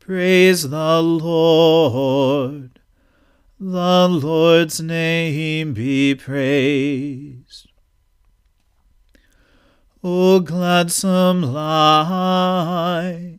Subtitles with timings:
[0.00, 2.80] Praise the Lord.
[3.60, 7.68] The Lord's name be praised.
[10.02, 13.38] O gladsome light,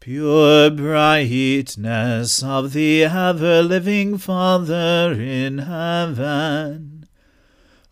[0.00, 6.94] pure brightness of the ever living Father in heaven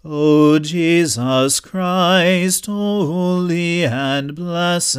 [0.04, 4.98] O Jesus Christ, holy and blessed,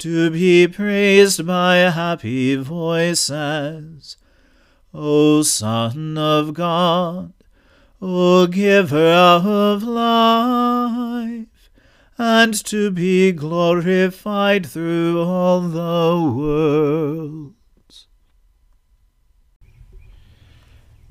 [0.00, 4.16] to be praised by happy voices.
[4.94, 7.34] O Son of God,
[8.00, 11.70] O Giver of life,
[12.16, 17.54] and to be glorified through all the world.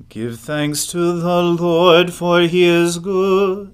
[0.08, 3.72] Give thanks to the Lord, for he is good.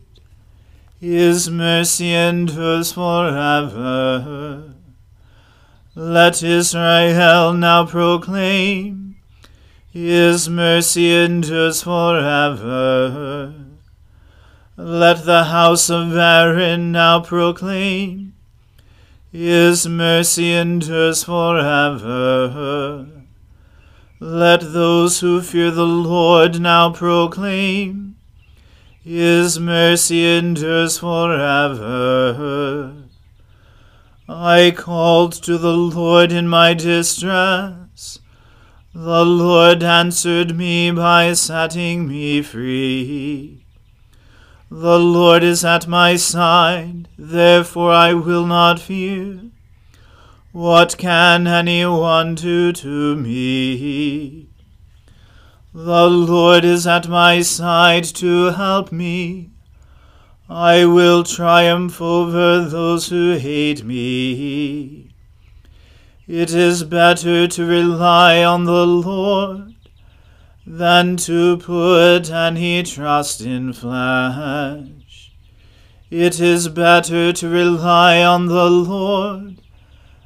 [1.00, 4.75] His mercy endures forever.
[5.98, 9.16] Let Israel now proclaim,
[9.90, 13.54] His mercy endures forever.
[14.76, 18.34] Let the house of Aaron now proclaim,
[19.32, 23.06] His mercy endures forever.
[24.20, 28.16] Let those who fear the Lord now proclaim,
[29.02, 32.26] His mercy endures forever.
[34.28, 38.18] I called to the Lord in my distress.
[38.92, 43.64] The Lord answered me by setting me free.
[44.68, 49.42] The Lord is at my side, therefore I will not fear.
[50.50, 54.48] What can anyone do to me?
[55.72, 59.50] The Lord is at my side to help me.
[60.48, 65.10] I will triumph over those who hate me.
[66.28, 69.74] It is better to rely on the Lord
[70.64, 75.32] than to put any trust in flesh.
[76.10, 79.60] It is better to rely on the Lord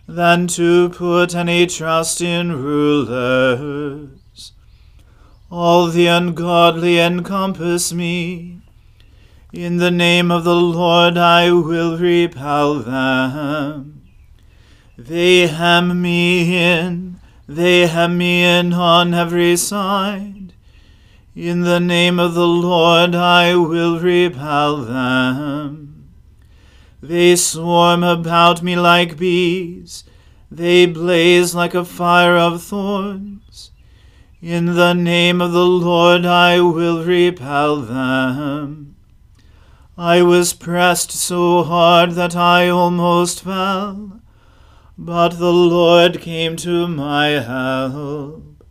[0.06, 4.52] than to put any trust in rulers.
[5.50, 8.59] All the ungodly encompass me.
[9.52, 14.02] In the name of the Lord I will repel them.
[14.96, 17.10] They hem me in
[17.50, 20.52] they hem me in on every side.
[21.34, 26.10] In the name of the Lord I will repel them.
[27.02, 30.04] They swarm about me like bees,
[30.48, 33.72] they blaze like a fire of thorns.
[34.40, 38.94] In the name of the Lord I will repel them.
[40.02, 44.22] I was pressed so hard that I almost fell.
[44.96, 48.64] But the Lord came to my help.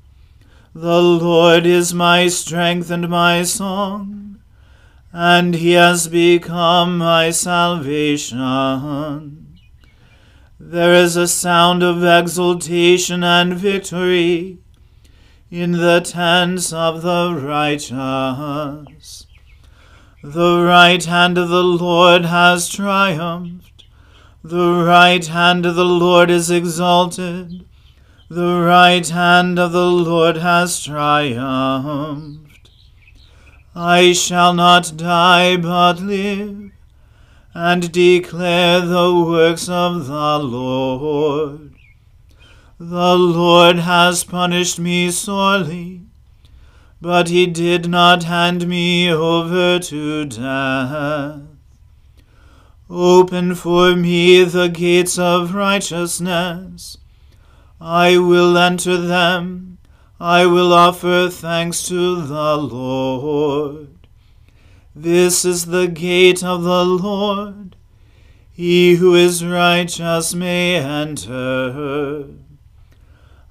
[0.73, 4.39] The Lord is my strength and my song,
[5.13, 8.39] and he has become my salvation.
[10.59, 14.57] There is a sound of exultation and victory
[15.51, 19.27] in the tents of the righteous.
[20.21, 23.86] The right hand of the Lord has triumphed.
[24.44, 27.66] The right hand of the Lord is exalted.
[28.30, 32.69] The right hand of the Lord has triumphed.
[33.74, 36.71] I shall not die but live,
[37.54, 41.75] and declare the works of the Lord.
[42.77, 46.08] The Lord has punished me sorely,
[47.01, 51.41] but he did not hand me over to death.
[52.89, 56.97] Open for me the gates of righteousness.
[57.79, 59.77] I will enter them.
[60.19, 63.87] I will offer thanks to the Lord.
[64.93, 67.77] This is the gate of the Lord.
[68.51, 72.25] He who is righteous may enter.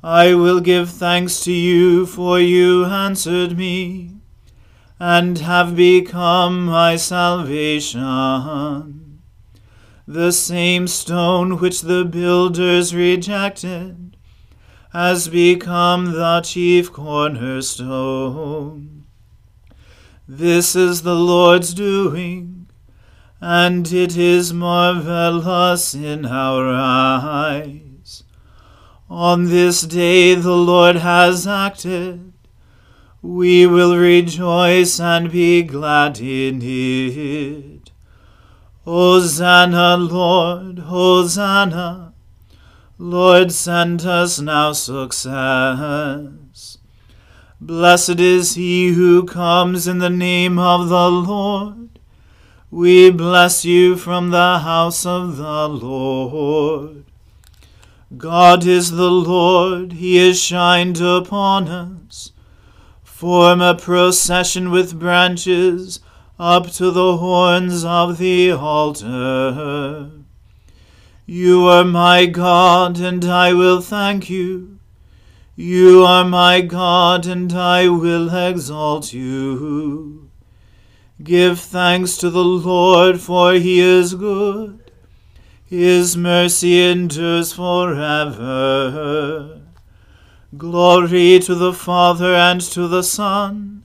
[0.03, 4.15] I will give thanks to you, for you answered me,
[4.99, 9.09] and have become my salvation
[10.09, 14.17] the same stone which the builders rejected
[14.91, 19.05] has become the chief cornerstone.
[20.27, 22.71] This is the Lord's doing,
[23.39, 27.88] and it is marvelous in our eyes.
[29.11, 32.33] On this day the Lord has acted.
[33.23, 37.91] We will rejoice and be glad in it.
[38.85, 42.13] Hosanna, Lord, Hosanna.
[42.99, 45.19] Lord, send us now success.
[47.61, 51.99] Blessed is he who comes in the name of the Lord.
[52.71, 57.08] We bless you from the house of the Lord.
[58.17, 62.33] God is the Lord, he is shined upon us.
[63.03, 66.01] Form a procession with branches
[66.39, 70.11] up to the horns of the altar.
[71.27, 74.79] You are my God, and I will thank you.
[75.55, 80.31] You are my God, and I will exalt you.
[81.23, 84.88] Give thanks to the Lord, for he is good.
[85.69, 89.61] His mercy endures forever.
[90.57, 93.85] Glory to the Father and to the Son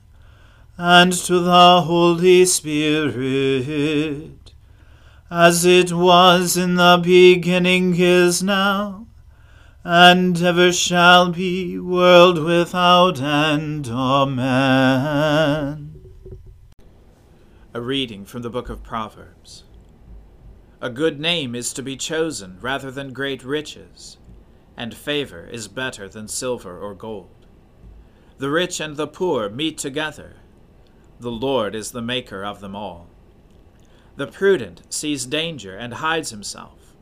[0.78, 4.54] and to the Holy Spirit,
[5.30, 9.06] as it was in the beginning is now,
[9.84, 13.90] and ever shall be, world without end.
[13.90, 15.90] Amen.
[17.74, 19.66] A reading from the book of Proverbs.
[20.84, 24.18] A good name is to be chosen rather than great riches,
[24.76, 27.46] and favor is better than silver or gold.
[28.38, 30.34] The rich and the poor meet together
[31.22, 33.08] the Lord is the maker of them all.
[34.18, 36.98] The prudent sees danger and hides himself,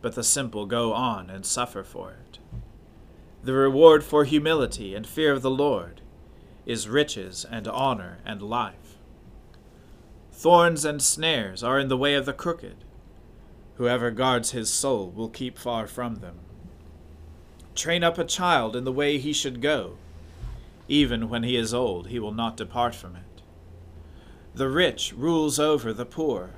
[0.00, 2.38] but the simple go on and suffer for it.
[3.44, 6.00] The reward for humility and fear of the Lord
[6.64, 8.96] is riches and honor and life.
[10.32, 12.76] Thorns and snares are in the way of the crooked.
[13.76, 16.38] Whoever guards his soul will keep far from them.
[17.74, 19.96] Train up a child in the way he should go.
[20.88, 23.42] Even when he is old, he will not depart from it.
[24.54, 26.50] The rich rules over the poor,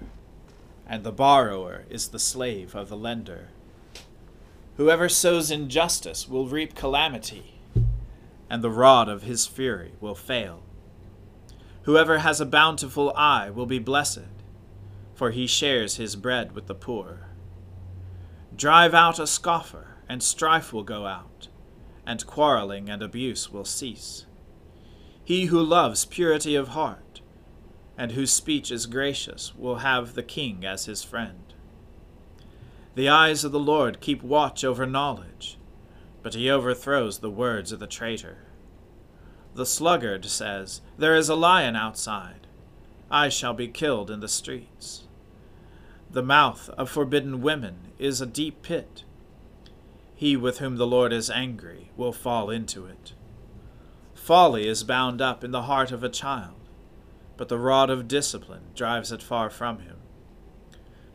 [0.87, 3.50] and the borrower is the slave of the lender.
[4.76, 7.52] Whoever sows injustice will reap calamity.
[8.50, 10.62] and the rod of his fury will fail.
[11.83, 14.21] Whoever has a bountiful eye will be blessed,
[15.14, 17.28] for he shares his bread with the poor.
[18.56, 21.49] Drive out a scoffer, and strife will go out,
[22.06, 24.26] and quarreling and abuse will cease.
[25.25, 27.21] He who loves purity of heart,
[27.97, 31.54] and whose speech is gracious, will have the king as his friend.
[32.94, 35.59] The eyes of the Lord keep watch over knowledge,
[36.23, 38.38] but he overthrows the words of the traitor.
[39.54, 42.43] The sluggard says, There is a lion outside.
[43.11, 45.04] I shall be killed in the streets.
[46.11, 49.04] The mouth of forbidden women is a deep pit.
[50.14, 53.14] He with whom the Lord is angry will fall into it.
[54.14, 56.68] Folly is bound up in the heart of a child,
[57.37, 59.96] but the rod of discipline drives it far from him.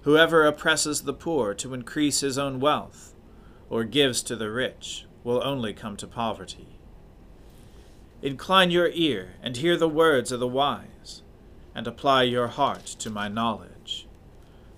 [0.01, 3.15] Whoever oppresses the poor to increase his own wealth,
[3.69, 6.79] or gives to the rich, will only come to poverty.
[8.21, 11.23] Incline your ear and hear the words of the wise,
[11.79, 14.05] and apply your heart to my knowledge.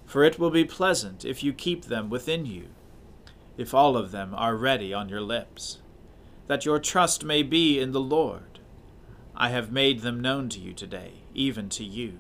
[0.06, 2.68] For it will be pleasant if you keep them within you,
[3.58, 5.80] if all of them are ready on your lips,
[6.46, 8.60] that your trust may be in the Lord.
[9.36, 12.20] I have made them known to you today, even to you.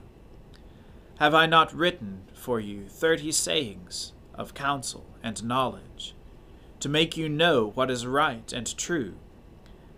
[1.19, 6.15] Have I not written for you thirty sayings of counsel and knowledge,
[6.79, 9.13] to make you know what is right and true?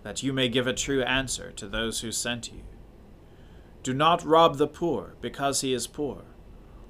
[0.03, 2.59] that you may give a true answer to those who sent you.
[3.83, 6.23] Do not rob the poor because he is poor,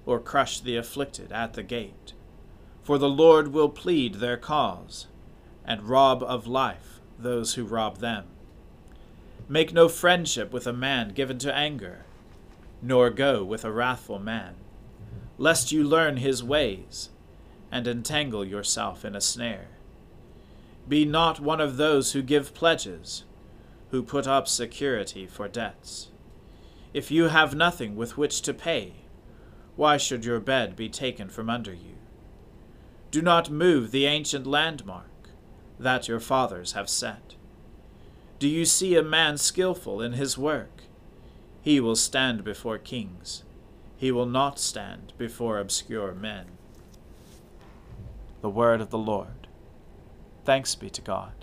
[0.06, 2.14] or crush the afflicted at the gate.
[2.84, 5.08] For the Lord will plead their cause,
[5.66, 8.26] and rob of life those who rob them.
[9.50, 12.06] Make no friendship with a man given to anger,
[12.82, 14.56] nor go with a wrathful man,
[15.38, 17.10] lest you learn his ways,
[17.72, 19.70] and entangle yourself in a snare.
[20.88, 23.24] Be not one of those who give pledges,
[23.90, 26.10] who put up security for debts.
[26.94, 28.94] If you have nothing with which to pay,
[29.76, 31.96] why should your bed be taken from under you?
[33.10, 35.30] Do not move the ancient landmark
[35.80, 37.36] that your fathers have set.
[38.38, 40.84] Do you see a man skilful in his work?
[41.62, 43.44] He will stand before kings.
[43.98, 46.46] He will not stand before obscure men.
[48.42, 49.48] The word of the Lord.
[50.44, 51.43] Thanks be to God.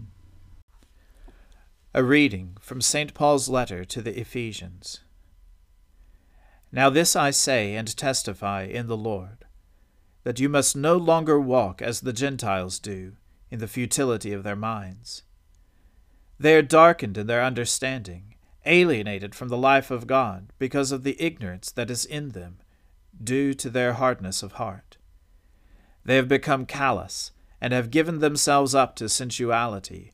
[1.93, 3.13] A reading from St.
[3.13, 5.01] Paul's letter to the Ephesians.
[6.71, 9.43] Now this I say and testify in the Lord,
[10.23, 13.17] that you must no longer walk as the Gentiles do,
[13.49, 15.23] in the futility of their minds.
[16.39, 21.21] They are darkened in their understanding, alienated from the life of God because of the
[21.21, 22.59] ignorance that is in them,
[23.21, 24.95] due to their hardness of heart.
[26.05, 30.13] They have become callous, and have given themselves up to sensuality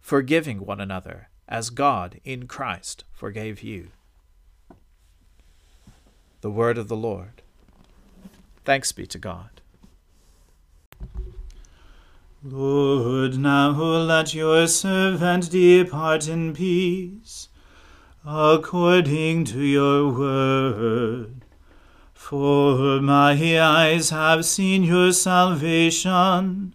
[0.00, 3.88] forgiving one another, as God in Christ forgave you.
[6.40, 7.42] The word of the Lord.
[8.64, 9.60] Thanks be to God.
[12.44, 17.48] Lord, now let your servant depart in peace,
[18.24, 21.44] according to your word.
[22.12, 26.74] For my eyes have seen your salvation,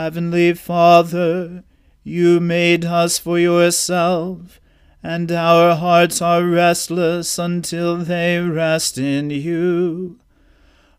[0.00, 1.64] Heavenly Father,
[2.04, 4.60] you made us for yourself
[5.02, 10.20] and our hearts are restless until they rest in you.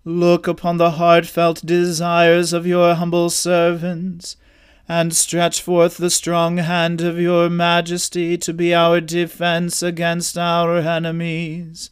[0.04, 4.36] Look upon the heartfelt desires of your humble servants,
[4.90, 10.76] and stretch forth the strong hand of your majesty to be our defense against our
[10.76, 11.90] enemies.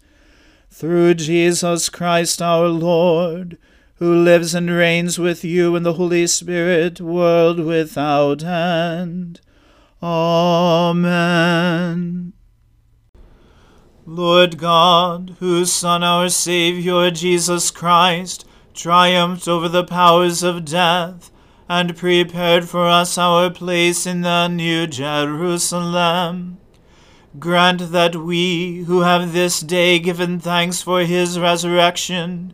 [0.69, 3.57] Through Jesus Christ our Lord,
[3.97, 9.41] who lives and reigns with you in the Holy Spirit, world without end.
[10.01, 11.47] Amen.
[14.05, 21.31] Lord God, whose Son, our Saviour, Jesus Christ, triumphed over the powers of death,
[21.67, 26.59] and prepared for us our place in the New Jerusalem,
[27.39, 32.53] grant that we, who have this day given thanks for his resurrection,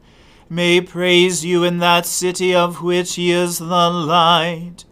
[0.54, 4.86] may praise you in that city of which he is the light,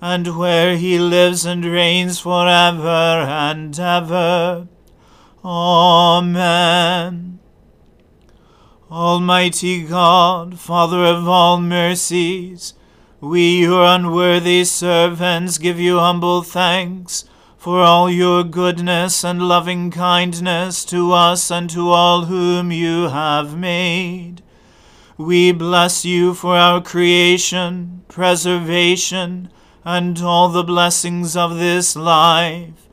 [0.00, 4.68] and where he lives and reigns for ever and ever.
[5.44, 7.38] Amen.
[8.90, 12.74] Almighty God, Father of all mercies,
[13.20, 17.24] we, your unworthy servants, give you humble thanks
[17.56, 23.56] for all your goodness and loving kindness to us and to all whom you have
[23.56, 24.42] made.
[25.16, 29.50] We bless you for our creation, preservation,
[29.84, 32.84] and all the blessings of this life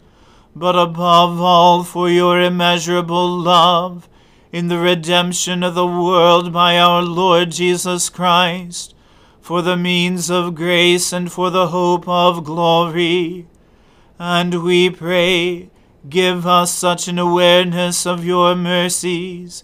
[0.55, 4.09] but above all for your immeasurable love
[4.51, 8.93] in the redemption of the world by our Lord Jesus Christ,
[9.39, 13.47] for the means of grace and for the hope of glory.
[14.19, 15.69] And we pray,
[16.09, 19.63] give us such an awareness of your mercies,